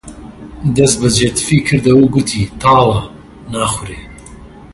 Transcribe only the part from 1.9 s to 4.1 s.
و گوتی: تاڵە، ناخورێ